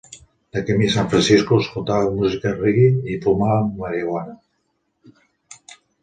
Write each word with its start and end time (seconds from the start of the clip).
De 0.55 0.61
camí 0.67 0.85
a 0.91 0.91
San 0.93 1.09
Francisco, 1.09 1.57
escoltàvem 1.63 2.15
música 2.21 2.53
reggae 2.61 3.11
i 3.15 3.17
fumàvem 3.25 3.69
marihuana. 3.83 4.33